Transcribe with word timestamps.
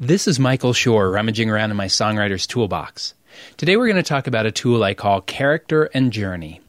This 0.00 0.28
is 0.28 0.38
Michael 0.38 0.72
Shore 0.72 1.10
rummaging 1.10 1.50
around 1.50 1.72
in 1.72 1.76
my 1.76 1.86
songwriter's 1.86 2.46
toolbox. 2.46 3.14
Today 3.56 3.76
we're 3.76 3.88
going 3.88 3.96
to 3.96 4.04
talk 4.04 4.28
about 4.28 4.46
a 4.46 4.52
tool 4.52 4.84
I 4.84 4.94
call 4.94 5.20
Character 5.20 5.90
and 5.92 6.12
Journey. 6.12 6.60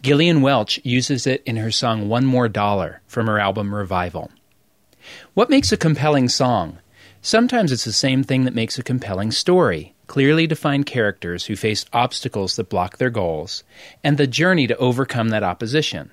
Gillian 0.00 0.42
Welch 0.42 0.78
uses 0.84 1.26
it 1.26 1.42
in 1.44 1.56
her 1.56 1.72
song 1.72 2.08
One 2.08 2.24
More 2.24 2.48
Dollar 2.48 3.00
from 3.08 3.26
her 3.26 3.40
album 3.40 3.74
Revival. 3.74 4.30
What 5.34 5.50
makes 5.50 5.72
a 5.72 5.76
compelling 5.76 6.28
song? 6.28 6.78
Sometimes 7.20 7.72
it's 7.72 7.84
the 7.84 7.92
same 7.92 8.22
thing 8.22 8.44
that 8.44 8.54
makes 8.54 8.78
a 8.78 8.84
compelling 8.84 9.32
story 9.32 9.96
clearly 10.06 10.46
defined 10.46 10.86
characters 10.86 11.46
who 11.46 11.56
face 11.56 11.84
obstacles 11.92 12.56
that 12.56 12.68
block 12.68 12.98
their 12.98 13.10
goals, 13.10 13.62
and 14.02 14.18
the 14.18 14.26
journey 14.26 14.66
to 14.66 14.76
overcome 14.78 15.28
that 15.28 15.42
opposition. 15.42 16.10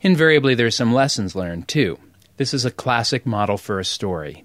Invariably, 0.00 0.54
there 0.54 0.66
are 0.66 0.70
some 0.70 0.92
lessons 0.92 1.34
learned, 1.34 1.66
too. 1.66 1.98
This 2.36 2.52
is 2.52 2.64
a 2.64 2.70
classic 2.70 3.24
model 3.24 3.56
for 3.56 3.78
a 3.80 3.84
story. 3.84 4.44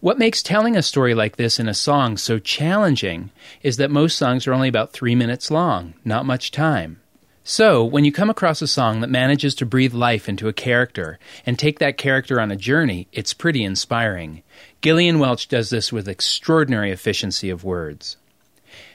What 0.00 0.16
makes 0.16 0.44
telling 0.44 0.76
a 0.76 0.82
story 0.82 1.12
like 1.12 1.34
this 1.34 1.58
in 1.58 1.68
a 1.68 1.74
song 1.74 2.18
so 2.18 2.38
challenging 2.38 3.32
is 3.64 3.78
that 3.78 3.90
most 3.90 4.16
songs 4.16 4.46
are 4.46 4.52
only 4.52 4.68
about 4.68 4.92
three 4.92 5.16
minutes 5.16 5.50
long, 5.50 5.94
not 6.04 6.24
much 6.24 6.52
time. 6.52 7.00
So, 7.42 7.84
when 7.84 8.04
you 8.04 8.12
come 8.12 8.30
across 8.30 8.62
a 8.62 8.68
song 8.68 9.00
that 9.00 9.10
manages 9.10 9.56
to 9.56 9.66
breathe 9.66 9.94
life 9.94 10.28
into 10.28 10.46
a 10.46 10.52
character 10.52 11.18
and 11.44 11.58
take 11.58 11.80
that 11.80 11.98
character 11.98 12.40
on 12.40 12.52
a 12.52 12.56
journey, 12.56 13.08
it's 13.10 13.34
pretty 13.34 13.64
inspiring. 13.64 14.44
Gillian 14.82 15.18
Welch 15.18 15.48
does 15.48 15.70
this 15.70 15.92
with 15.92 16.06
extraordinary 16.06 16.92
efficiency 16.92 17.50
of 17.50 17.64
words. 17.64 18.18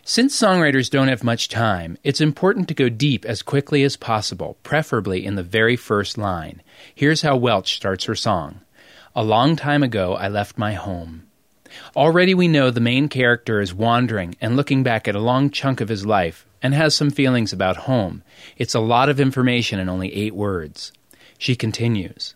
Since 0.05 0.40
songwriters 0.40 0.90
don't 0.90 1.09
have 1.09 1.23
much 1.23 1.49
time, 1.49 1.98
it's 2.05 2.21
important 2.21 2.70
to 2.70 2.73
go 2.73 2.88
deep 2.88 3.26
as 3.26 3.41
quickly 3.41 3.84
as 3.84 3.98
possible, 3.98 4.55
preferably 4.63 5.26
in 5.26 5.35
the 5.35 5.43
very 5.43 5.76
first 5.76 6.17
line. 6.17 6.62
Here's 6.95 7.23
how 7.23 7.35
Welch 7.35 7.76
starts 7.76 8.05
her 8.05 8.15
song. 8.15 8.62
A 9.16 9.23
long 9.23 9.55
time 9.55 9.84
ago, 9.84 10.16
I 10.16 10.27
left 10.27 10.58
my 10.58 10.73
home. 10.73 11.27
Already 11.95 12.34
we 12.34 12.48
know 12.48 12.71
the 12.71 12.80
main 12.80 13.08
character 13.09 13.62
is 13.62 13.71
wandering 13.71 14.35
and 14.41 14.55
looking 14.55 14.81
back 14.81 15.08
at 15.08 15.13
a 15.13 15.20
long 15.20 15.52
chunk 15.52 15.82
of 15.82 15.90
his 15.90 16.04
life 16.04 16.48
and 16.63 16.74
has 16.74 16.96
some 16.96 17.12
feelings 17.12 17.54
about 17.54 17.85
home. 17.85 18.24
It's 18.57 18.74
a 18.74 18.79
lot 18.79 19.10
of 19.10 19.20
information 19.20 19.79
in 19.79 19.87
only 19.87 20.12
eight 20.15 20.34
words. 20.34 20.91
She 21.37 21.55
continues. 21.55 22.34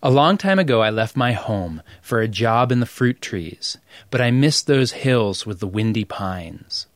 A 0.00 0.10
long 0.10 0.36
time 0.36 0.60
ago, 0.60 0.80
I 0.80 0.90
left 0.90 1.16
my 1.16 1.32
home 1.32 1.82
for 2.00 2.20
a 2.20 2.28
job 2.28 2.70
in 2.70 2.78
the 2.78 2.86
fruit 2.86 3.20
trees, 3.20 3.76
but 4.12 4.20
I 4.20 4.30
missed 4.30 4.68
those 4.68 4.92
hills 4.92 5.44
with 5.44 5.58
the 5.58 5.66
windy 5.66 6.04
pines. 6.04 6.86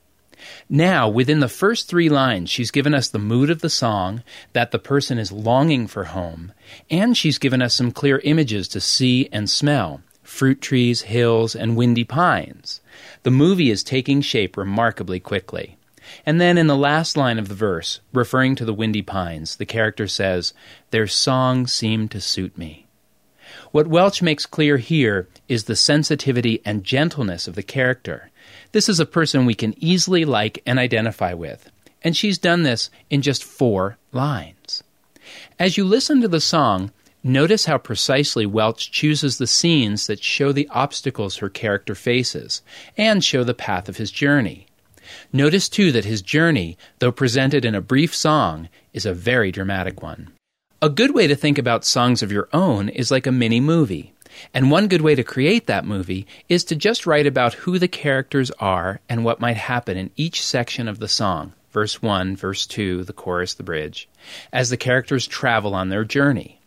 Now, 0.69 1.09
within 1.09 1.41
the 1.41 1.49
first 1.49 1.89
three 1.89 2.09
lines, 2.09 2.51
she's 2.51 2.71
given 2.71 2.95
us 2.95 3.09
the 3.09 3.19
mood 3.19 3.51
of 3.51 3.61
the 3.61 3.71
song, 3.71 4.23
that 4.53 4.71
the 4.71 4.79
person 4.79 5.19
is 5.19 5.33
longing 5.33 5.87
for 5.87 6.05
home, 6.05 6.53
and 6.91 7.17
she's 7.17 7.39
given 7.39 7.63
us 7.63 7.75
some 7.75 7.93
clear 7.93 8.21
images 8.25 8.69
to 8.69 8.81
see 8.81 9.29
and 9.33 9.49
smell 9.49 10.03
fruit 10.23 10.61
trees, 10.61 11.03
hills, 11.03 11.57
and 11.57 11.77
windy 11.77 12.05
pines. 12.05 12.81
The 13.25 13.33
movie 13.33 13.69
is 13.69 13.83
taking 13.83 14.21
shape 14.21 14.57
remarkably 14.57 15.19
quickly. 15.19 15.77
And 16.25 16.41
then 16.41 16.57
in 16.57 16.69
the 16.69 16.77
last 16.77 17.17
line 17.17 17.39
of 17.39 17.49
the 17.49 17.55
verse, 17.55 18.01
referring 18.13 18.55
to 18.57 18.65
the 18.65 18.73
windy 18.73 19.03
pines, 19.03 19.57
the 19.57 19.67
character 19.67 20.07
says, 20.07 20.55
Their 20.93 21.07
song 21.07 21.67
seemed 21.67 22.13
to 22.13 22.21
suit 22.21 22.57
me. 22.57 22.87
What 23.73 23.89
Welch 23.89 24.23
makes 24.23 24.47
clear 24.47 24.79
here 24.79 25.29
is 25.49 25.65
the 25.65 25.77
sensitivity 25.77 26.63
and 26.65 26.85
gentleness 26.85 27.49
of 27.49 27.55
the 27.57 27.63
character. 27.63 28.30
This 28.73 28.89
is 28.89 29.01
a 29.01 29.07
person 29.07 29.47
we 29.47 29.55
can 29.55 29.75
easily 29.83 30.25
like 30.25 30.63
and 30.65 30.79
identify 30.79 31.35
with, 31.35 31.71
and 32.03 32.17
she's 32.17 32.39
done 32.39 32.63
this 32.63 32.89
in 33.11 33.21
just 33.21 33.43
four 33.43 33.99
lines. 34.13 34.85
As 35.59 35.77
you 35.77 35.85
listen 35.85 36.21
to 36.21 36.29
the 36.29 36.41
song, 36.41 36.93
notice 37.25 37.65
how 37.65 37.79
precisely 37.79 38.47
Welch 38.47 38.93
chooses 38.93 39.39
the 39.39 39.49
scenes 39.49 40.07
that 40.07 40.23
show 40.23 40.53
the 40.53 40.69
obstacles 40.71 41.39
her 41.39 41.49
character 41.49 41.97
faces 41.97 42.63
and 42.97 43.25
show 43.25 43.43
the 43.43 43.55
path 43.55 43.89
of 43.89 43.97
his 43.97 44.13
journey. 44.13 44.67
Notice 45.33 45.69
too 45.69 45.91
that 45.91 46.05
his 46.05 46.23
journey, 46.23 46.79
though 47.01 47.11
presented 47.11 47.65
in 47.65 47.75
a 47.75 47.81
brief 47.81 48.15
song, 48.15 48.69
is 48.93 49.05
a 49.05 49.13
very 49.13 49.51
dramatic 49.51 50.01
one. 50.01 50.31
A 50.81 50.89
good 50.89 51.13
way 51.13 51.27
to 51.27 51.35
think 51.35 51.59
about 51.59 51.85
songs 51.85 52.23
of 52.23 52.31
your 52.31 52.49
own 52.53 52.89
is 52.89 53.11
like 53.11 53.27
a 53.27 53.33
mini 53.33 53.61
movie. 53.61 54.13
And 54.53 54.71
one 54.71 54.89
good 54.89 55.01
way 55.01 55.15
to 55.15 55.25
create 55.25 55.67
that 55.67 55.85
movie 55.85 56.27
is 56.49 56.65
to 56.65 56.77
just 56.77 57.07
write 57.07 57.27
about 57.27 57.55
who 57.55 57.79
the 57.79 57.89
characters 57.89 58.51
are 58.53 59.01
and 59.09 59.25
what 59.25 59.41
might 59.41 59.57
happen 59.57 59.97
in 59.97 60.11
each 60.17 60.45
section 60.45 60.89
of 60.89 60.99
the 60.99 61.09
song 61.09 61.53
verse 61.73 62.03
1, 62.03 62.37
verse 62.37 62.67
2, 62.67 63.05
the 63.05 63.13
chorus, 63.13 63.55
the 63.55 63.63
bridge 63.63 64.09
as 64.53 64.71
the 64.71 64.77
characters 64.77 65.27
travel 65.27 65.75
on 65.75 65.89
their 65.89 66.05
journey. 66.05 66.61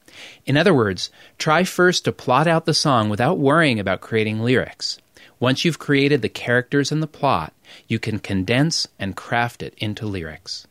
In 0.46 0.57
other 0.57 0.74
words, 0.74 1.09
try 1.38 1.63
first 1.63 2.06
to 2.06 2.12
plot 2.12 2.47
out 2.47 2.66
the 2.66 2.74
song 2.74 3.09
without 3.09 3.38
worrying 3.38 3.80
about 3.80 4.01
creating 4.01 4.41
lyrics. 4.41 5.00
Once 5.40 5.66
you've 5.66 5.80
created 5.80 6.22
the 6.22 6.30
characters 6.30 6.91
and 6.91 7.03
the 7.03 7.07
plot, 7.07 7.53
you 7.88 8.00
can 8.00 8.19
condense 8.19 8.88
and 9.00 9.16
craft 9.16 9.62
it 9.62 9.74
into 9.78 10.06
lyrics. 10.06 10.68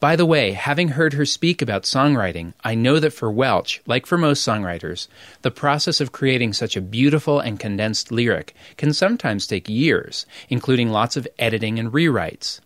By 0.00 0.16
the 0.16 0.26
way, 0.26 0.52
having 0.52 0.88
heard 0.88 1.14
her 1.14 1.26
speak 1.26 1.60
about 1.60 1.82
songwriting, 1.82 2.54
I 2.62 2.74
know 2.74 2.98
that 3.00 3.12
for 3.12 3.30
Welch, 3.30 3.82
like 3.86 4.06
for 4.06 4.16
most 4.16 4.46
songwriters, 4.46 5.08
the 5.42 5.50
process 5.50 6.00
of 6.00 6.12
creating 6.12 6.52
such 6.52 6.76
a 6.76 6.80
beautiful 6.80 7.40
and 7.40 7.58
condensed 7.58 8.12
lyric 8.12 8.54
can 8.76 8.92
sometimes 8.92 9.46
take 9.46 9.68
years, 9.68 10.24
including 10.48 10.90
lots 10.90 11.16
of 11.16 11.28
editing 11.38 11.78
and 11.78 11.92
rewrites. 11.92 12.60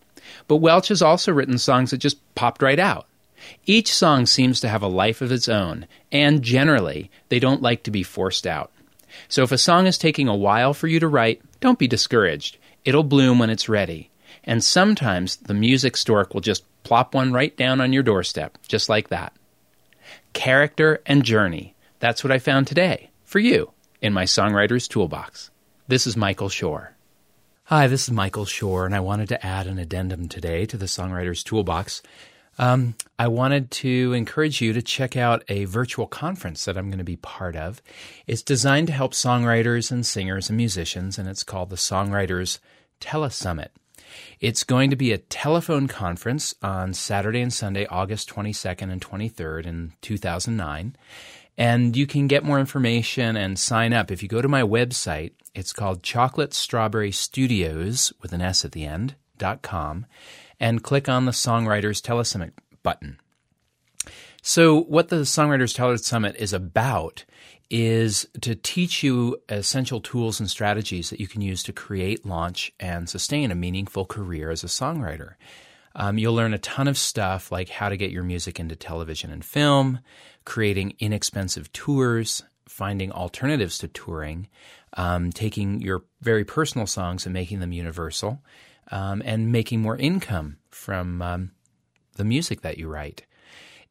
But 0.47 0.57
Welch 0.57 0.89
has 0.89 1.01
also 1.01 1.31
written 1.31 1.57
songs 1.57 1.91
that 1.91 1.97
just 1.97 2.19
popped 2.35 2.61
right 2.61 2.79
out. 2.79 3.07
Each 3.65 3.91
song 3.91 4.27
seems 4.27 4.59
to 4.59 4.69
have 4.69 4.83
a 4.83 4.87
life 4.87 5.21
of 5.21 5.31
its 5.31 5.49
own, 5.49 5.87
and 6.11 6.43
generally, 6.43 7.09
they 7.29 7.39
don't 7.39 7.61
like 7.61 7.81
to 7.83 7.91
be 7.91 8.03
forced 8.03 8.45
out. 8.45 8.71
So 9.27 9.41
if 9.41 9.51
a 9.51 9.57
song 9.57 9.87
is 9.87 9.97
taking 9.97 10.27
a 10.27 10.35
while 10.35 10.75
for 10.75 10.87
you 10.87 10.99
to 10.99 11.07
write, 11.07 11.41
don't 11.59 11.79
be 11.79 11.87
discouraged. 11.87 12.57
It'll 12.85 13.03
bloom 13.03 13.39
when 13.39 13.49
it's 13.49 13.67
ready. 13.67 14.10
And 14.43 14.63
sometimes 14.63 15.37
the 15.37 15.53
music 15.53 15.97
stork 15.97 16.33
will 16.33 16.41
just 16.41 16.63
plop 16.83 17.13
one 17.13 17.31
right 17.31 17.55
down 17.55 17.81
on 17.81 17.93
your 17.93 18.03
doorstep, 18.03 18.57
just 18.67 18.89
like 18.89 19.09
that. 19.09 19.33
Character 20.33 21.01
and 21.05 21.23
journey. 21.23 21.75
That's 21.99 22.23
what 22.23 22.31
I 22.31 22.39
found 22.39 22.67
today 22.67 23.11
for 23.23 23.39
you 23.39 23.71
in 24.01 24.13
my 24.13 24.23
songwriter's 24.23 24.87
toolbox. 24.87 25.51
This 25.87 26.07
is 26.07 26.17
Michael 26.17 26.49
Shore. 26.49 26.95
Hi, 27.65 27.87
this 27.87 28.03
is 28.03 28.11
Michael 28.11 28.45
Shore, 28.45 28.85
and 28.85 28.95
I 28.95 28.99
wanted 28.99 29.29
to 29.29 29.45
add 29.45 29.67
an 29.67 29.79
addendum 29.79 30.27
today 30.27 30.65
to 30.65 30.77
the 30.77 30.87
songwriter's 30.87 31.43
toolbox. 31.43 32.01
Um, 32.57 32.95
I 33.17 33.27
wanted 33.27 33.71
to 33.71 34.13
encourage 34.13 34.61
you 34.61 34.73
to 34.73 34.81
check 34.81 35.15
out 35.15 35.43
a 35.47 35.65
virtual 35.65 36.05
conference 36.05 36.65
that 36.65 36.77
I'm 36.77 36.89
going 36.89 36.97
to 36.97 37.03
be 37.03 37.15
part 37.15 37.55
of. 37.55 37.81
It's 38.27 38.41
designed 38.41 38.87
to 38.87 38.93
help 38.93 39.13
songwriters 39.13 39.91
and 39.91 40.05
singers 40.05 40.49
and 40.49 40.57
musicians, 40.57 41.17
and 41.17 41.29
it's 41.29 41.43
called 41.43 41.69
the 41.69 41.75
Songwriters 41.75 42.59
Telesummit. 42.99 43.69
It's 44.39 44.63
going 44.63 44.89
to 44.89 44.95
be 44.95 45.11
a 45.11 45.17
telephone 45.17 45.87
conference 45.87 46.55
on 46.61 46.93
Saturday 46.93 47.41
and 47.41 47.53
Sunday, 47.53 47.85
August 47.87 48.29
22nd 48.29 48.91
and 48.91 49.01
23rd 49.01 49.65
in 49.65 49.93
2009. 50.01 50.95
And 51.57 51.95
you 51.97 52.07
can 52.07 52.27
get 52.27 52.43
more 52.43 52.59
information 52.59 53.35
and 53.35 53.59
sign 53.59 53.93
up 53.93 54.09
if 54.09 54.23
you 54.23 54.29
go 54.29 54.41
to 54.41 54.47
my 54.47 54.61
website. 54.61 55.31
It's 55.53 55.73
called 55.73 56.01
Chocolate 56.01 56.53
Strawberry 56.53 57.11
Studios 57.11 58.13
with 58.21 58.33
an 58.33 58.41
S 58.41 58.63
at 58.63 58.71
the 58.71 58.85
end 58.85 59.15
dot 59.37 59.61
com, 59.61 60.05
and 60.59 60.83
click 60.83 61.09
on 61.09 61.25
the 61.25 61.31
Songwriters 61.31 62.01
Telesummit 62.01 62.51
button. 62.83 63.19
So, 64.43 64.81
what 64.81 65.09
the 65.09 65.17
Songwriters 65.17 65.77
Telesummit 65.77 66.35
is 66.35 66.51
about 66.51 67.25
is 67.69 68.27
to 68.41 68.55
teach 68.55 69.03
you 69.03 69.37
essential 69.47 70.01
tools 70.01 70.39
and 70.39 70.49
strategies 70.49 71.09
that 71.09 71.19
you 71.19 71.27
can 71.27 71.41
use 71.41 71.61
to 71.63 71.71
create, 71.71 72.25
launch, 72.25 72.73
and 72.79 73.07
sustain 73.07 73.51
a 73.51 73.55
meaningful 73.55 74.05
career 74.05 74.49
as 74.49 74.63
a 74.63 74.67
songwriter. 74.67 75.35
Um, 75.95 76.17
you'll 76.17 76.33
learn 76.33 76.53
a 76.53 76.59
ton 76.59 76.87
of 76.87 76.97
stuff 76.97 77.51
like 77.51 77.69
how 77.69 77.89
to 77.89 77.97
get 77.97 78.11
your 78.11 78.23
music 78.23 78.59
into 78.59 78.75
television 78.75 79.31
and 79.31 79.45
film, 79.45 79.99
creating 80.43 80.95
inexpensive 80.99 81.71
tours, 81.71 82.43
finding 82.67 83.11
alternatives 83.11 83.77
to 83.77 83.87
touring, 83.87 84.47
um, 84.97 85.31
taking 85.31 85.81
your 85.81 86.03
very 86.21 86.43
personal 86.43 86.87
songs 86.87 87.25
and 87.25 87.33
making 87.33 87.59
them 87.59 87.73
universal, 87.73 88.41
um, 88.91 89.21
and 89.23 89.51
making 89.51 89.81
more 89.81 89.97
income 89.97 90.57
from 90.71 91.21
um, 91.21 91.51
the 92.15 92.25
music 92.25 92.61
that 92.61 92.77
you 92.77 92.87
write. 92.87 93.25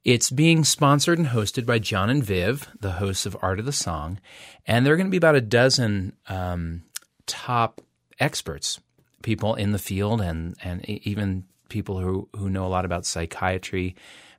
It's 0.04 0.30
being 0.30 0.64
sponsored 0.64 1.18
and 1.18 1.28
hosted 1.28 1.66
by 1.66 1.78
John 1.78 2.08
and 2.08 2.24
Viv, 2.24 2.68
the 2.80 2.92
hosts 2.92 3.26
of 3.26 3.36
Art 3.42 3.58
of 3.58 3.66
the 3.66 3.72
Song, 3.72 4.18
and 4.66 4.84
there 4.84 4.94
are 4.94 4.96
going 4.96 5.08
to 5.08 5.10
be 5.10 5.18
about 5.18 5.36
a 5.36 5.42
dozen 5.42 6.14
um, 6.26 6.84
top 7.26 7.82
experts, 8.18 8.80
people 9.22 9.54
in 9.54 9.72
the 9.72 9.78
field, 9.78 10.22
and 10.22 10.56
and 10.62 10.88
even 10.88 11.44
people 11.68 11.98
who 11.98 12.28
who 12.34 12.48
know 12.48 12.66
a 12.66 12.68
lot 12.68 12.86
about 12.86 13.04
psychiatry. 13.04 13.94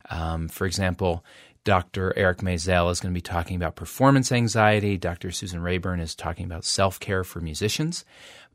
Um, 0.10 0.48
for 0.48 0.66
example, 0.66 1.24
Dr. 1.64 2.12
Eric 2.18 2.40
Maisel 2.40 2.92
is 2.92 3.00
going 3.00 3.14
to 3.14 3.18
be 3.18 3.22
talking 3.22 3.56
about 3.56 3.75
performance 3.75 4.31
anxiety. 4.31 4.98
Dr. 4.98 5.31
Susan 5.31 5.62
Raeburn 5.62 6.00
is 6.00 6.16
talking 6.16 6.46
about 6.46 6.66
self 6.66 7.00
care 7.00 7.24
for 7.24 7.40
musicians. 7.40 8.04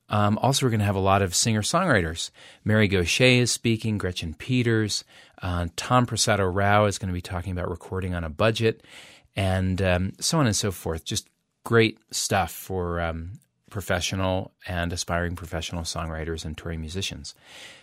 Um, 0.09 0.39
also, 0.39 0.67
we're 0.67 0.71
going 0.71 0.81
to 0.81 0.87
have 0.87 0.97
a 0.97 1.01
lot 1.01 1.23
of 1.23 1.35
singer 1.35 1.63
songwriters. 1.63 2.31
Mary 2.65 2.89
Gauthier 2.89 3.43
is 3.43 3.51
speaking, 3.51 3.99
Gretchen 3.99 4.35
Peters, 4.35 5.05
uh, 5.43 5.67
Tom 5.77 6.07
Prasada-Rao 6.07 6.87
is 6.87 6.99
going 6.99 7.09
to 7.09 7.15
be 7.15 7.21
talking 7.21 7.53
about 7.53 7.69
recording 7.69 8.15
on 8.15 8.25
a 8.25 8.31
budget, 8.31 8.85
and 9.35 9.83
um, 9.83 10.13
so 10.21 10.39
on 10.39 10.47
and 10.47 10.57
so 10.57 10.71
forth. 10.71 11.05
Just 11.05 11.29
great 11.65 11.99
stuff 12.13 12.53
for 12.53 13.01
um, 13.01 13.33
professional 13.71 14.53
and 14.67 14.93
aspiring 14.93 15.37
professional 15.37 15.83
songwriters 15.83 16.45
and 16.45 16.57
touring 16.57 16.81
musicians. 16.81 17.35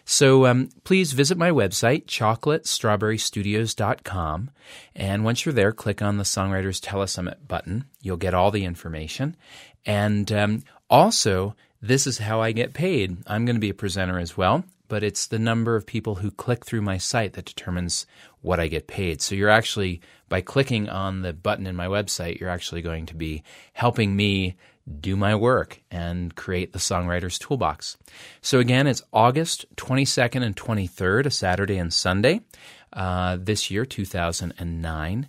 So 0.06 0.46
um, 0.46 0.70
please 0.84 1.14
visit 1.14 1.38
my 1.38 1.52
website, 1.52 2.06
chocolatestrawberrystudios.com. 2.06 4.52
And 4.96 5.24
once 5.24 5.46
you're 5.46 5.54
there, 5.54 5.72
click 5.72 6.02
on 6.02 6.18
the 6.18 6.24
Songwriters 6.24 6.82
Telesummit 6.82 7.48
button. 7.48 7.86
You'll 8.02 8.18
get 8.18 8.34
all 8.34 8.52
the 8.52 8.66
information. 8.66 9.38
And 9.86 10.30
um, 10.32 10.64
also, 10.90 11.56
this 11.84 12.08
is 12.08 12.18
how 12.18 12.42
I 12.42 12.54
get 12.54 12.74
paid. 12.74 13.18
I'm 13.28 13.44
going 13.44 13.58
to 13.58 13.60
be 13.60 13.70
a 13.70 13.74
presenter 13.74 14.18
as 14.18 14.38
well, 14.38 14.64
but 14.88 15.04
it's 15.04 15.28
the 15.28 15.38
number 15.38 15.76
of 15.76 15.86
people 15.86 16.16
who 16.16 16.32
click 16.32 16.66
through 16.66 16.82
my 16.82 16.98
site 16.98 17.34
that 17.34 17.44
determines 17.44 18.06
what 18.42 18.62
I 18.62 18.70
get 18.70 18.88
paid. 18.88 19.22
So 19.22 19.36
you're 19.36 19.50
actually, 19.50 20.00
by 20.30 20.40
clicking 20.40 20.88
on 20.88 21.24
the 21.24 21.34
button 21.34 21.68
in 21.68 21.76
my 21.76 21.88
website, 21.88 22.40
you're 22.40 22.50
actually 22.50 22.82
going 22.82 23.06
to 23.08 23.16
be 23.16 23.44
helping 23.74 24.16
me 24.16 24.56
do 25.02 25.18
my 25.18 25.36
work 25.36 25.82
and 25.92 26.34
create 26.36 26.72
the 26.72 26.80
Songwriter's 26.80 27.38
Toolbox. 27.38 27.98
So 28.42 28.60
again, 28.60 28.88
it's 28.88 29.04
August 29.12 29.66
22nd 29.76 30.42
and 30.42 30.56
23rd, 30.56 31.26
a 31.26 31.32
Saturday 31.32 31.78
and 31.78 31.94
Sunday, 31.94 32.40
uh, 32.94 33.38
this 33.42 33.70
year, 33.70 33.86
2009. 33.86 35.28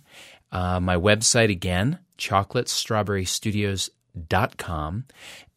Uh, 0.53 0.79
my 0.79 0.95
website 0.95 1.51
again, 1.51 1.99
chocolatestrawberrystudios.com. 2.17 5.05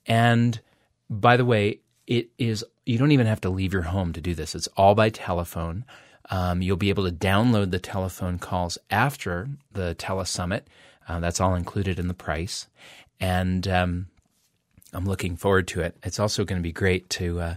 And 0.07 0.61
by 1.09 1.37
the 1.37 1.45
way, 1.45 1.81
it 2.07 2.31
is, 2.39 2.65
you 2.87 2.99
don't 2.99 3.13
even 3.13 3.27
have 3.27 3.41
to 3.43 3.51
leave 3.51 3.73
your 3.73 3.83
home 3.83 4.13
to 4.15 4.21
do 4.21 4.35
this. 4.35 4.55
It's 4.55 4.69
all 4.77 4.95
by 4.95 5.11
telephone. 5.11 5.85
Um, 6.31 6.63
you'll 6.63 6.77
be 6.77 6.91
able 6.91 7.05
to 7.05 7.15
download 7.15 7.71
the 7.71 7.79
telephone 7.79 8.39
calls 8.39 8.79
after 8.91 9.49
the 9.73 9.95
telesummit. 9.99 10.63
Uh, 11.07 11.21
that's 11.21 11.41
all 11.41 11.55
included 11.55 11.99
in 11.99 12.09
the 12.09 12.15
price 12.15 12.67
and 13.21 13.67
um, 13.69 14.07
I'm 14.93 15.05
looking 15.05 15.37
forward 15.37 15.69
to 15.69 15.81
it. 15.81 15.97
It's 16.03 16.21
also 16.21 16.45
going 16.45 16.61
to 16.61 16.67
be 16.67 16.73
great 16.73 17.11
to 17.11 17.41
uh, 17.41 17.55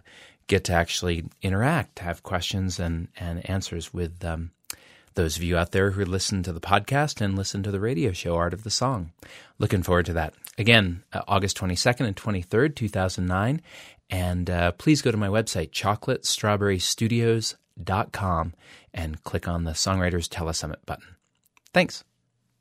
get 0.48 0.64
to 0.66 0.74
actually 0.74 1.26
interact, 1.42 2.00
have 2.00 2.24
questions 2.24 2.80
and 2.80 3.08
and 3.18 3.48
answers 3.50 3.94
with 3.94 4.24
um, 4.26 4.52
those 5.16 5.38
of 5.38 5.44
you 5.44 5.58
out 5.58 5.72
there 5.72 5.92
who 5.92 6.06
listen 6.06 6.44
to 6.44 6.54
the 6.54 6.62
podcast 6.62 7.22
and 7.22 7.38
listen 7.38 7.64
to 7.64 7.72
the 7.72 7.80
radio 7.80 8.12
show 8.12 8.36
Art 8.36 8.54
of 8.54 8.64
the 8.64 8.70
Song. 8.70 9.14
Looking 9.60 9.84
forward 9.84 10.06
to 10.08 10.14
that. 10.14 10.34
Again, 10.58 11.04
uh, 11.14 11.22
August 11.28 11.58
22nd 11.58 12.08
and 12.08 12.16
23rd, 12.16 12.76
2009. 12.76 13.62
And 14.10 14.50
uh, 14.50 14.72
please 14.74 15.02
go 15.02 15.12
to 15.12 15.18
my 15.18 15.30
website, 15.30 15.72
chocolatestrawberrystudios.com, 15.72 18.54
and 18.94 19.24
click 19.24 19.48
on 19.48 19.64
the 19.64 19.72
Songwriters 19.72 20.28
Telesummit 20.28 20.86
button. 20.86 21.16
Thanks. 21.74 22.04